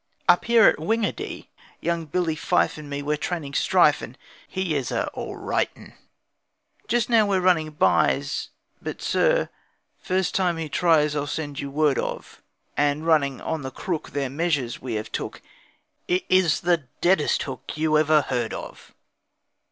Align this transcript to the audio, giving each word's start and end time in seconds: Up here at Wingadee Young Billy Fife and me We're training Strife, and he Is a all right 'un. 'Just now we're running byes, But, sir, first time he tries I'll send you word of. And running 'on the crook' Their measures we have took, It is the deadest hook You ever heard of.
Up 0.27 0.45
here 0.45 0.63
at 0.65 0.79
Wingadee 0.79 1.47
Young 1.79 2.05
Billy 2.07 2.35
Fife 2.35 2.79
and 2.79 2.89
me 2.89 3.03
We're 3.03 3.17
training 3.17 3.53
Strife, 3.53 4.01
and 4.01 4.17
he 4.47 4.73
Is 4.73 4.89
a 4.89 5.07
all 5.09 5.35
right 5.35 5.69
'un. 5.75 5.93
'Just 6.87 7.07
now 7.07 7.27
we're 7.27 7.39
running 7.39 7.69
byes, 7.69 8.49
But, 8.81 8.99
sir, 9.03 9.49
first 9.99 10.33
time 10.33 10.57
he 10.57 10.69
tries 10.69 11.15
I'll 11.15 11.27
send 11.27 11.59
you 11.59 11.69
word 11.69 11.99
of. 11.99 12.41
And 12.75 13.05
running 13.05 13.41
'on 13.41 13.61
the 13.61 13.69
crook' 13.69 14.09
Their 14.09 14.31
measures 14.31 14.81
we 14.81 14.95
have 14.95 15.11
took, 15.11 15.39
It 16.07 16.25
is 16.29 16.61
the 16.61 16.85
deadest 17.01 17.43
hook 17.43 17.73
You 17.75 17.95
ever 17.99 18.23
heard 18.23 18.55
of. 18.55 18.95